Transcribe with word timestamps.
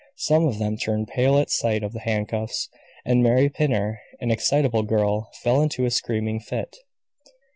Some 0.17 0.47
of 0.47 0.57
them 0.57 0.77
turned 0.77 1.09
pale 1.09 1.37
at 1.37 1.51
sight 1.51 1.83
of 1.83 1.93
the 1.93 1.99
handcuffs, 1.99 2.69
and 3.05 3.21
Mary 3.21 3.49
Pinner, 3.49 4.01
an 4.19 4.31
excitable 4.31 4.81
girl, 4.81 5.29
fell 5.43 5.61
into 5.61 5.85
a 5.85 5.91
screaming 5.91 6.39
fit. 6.39 6.75